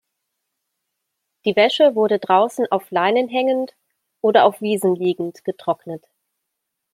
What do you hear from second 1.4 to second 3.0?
Die Wäsche wurde draußen auf